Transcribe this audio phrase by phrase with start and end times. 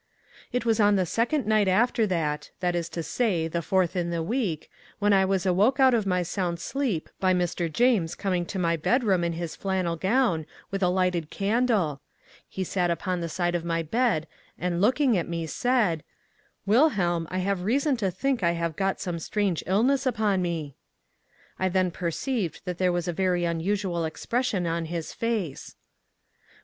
[0.51, 4.23] It was on the second night after that—that is to say, the fourth in the
[4.23, 7.71] week—when I was awoke out of my sound sleep by Mr.
[7.71, 12.01] James coming into my bedroom in his flannel gown, with a lighted candle.
[12.49, 14.25] He sat upon the side of my bed,
[14.57, 16.03] and looking at me, said:
[16.65, 20.73] 'Wilhelm, I have reason to think I have got some strange illness upon me.'
[21.59, 25.75] I then perceived that there was a very unusual expression in his face.